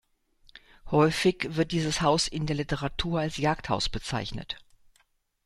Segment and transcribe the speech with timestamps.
[0.89, 4.57] Häufig wird dieses Haus in der Literatur als Jagdhaus bezeichnet.